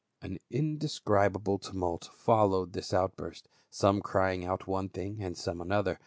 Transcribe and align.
An 0.23 0.39
indescribable 0.49 1.59
tumult 1.59 2.09
followed 2.15 2.73
this 2.73 2.91
outburst, 2.91 3.47
some 3.69 4.01
crying 4.01 4.43
out 4.43 4.65
one 4.65 4.89
thing, 4.89 5.21
and 5.21 5.37
some 5.37 5.61
another. 5.61 5.99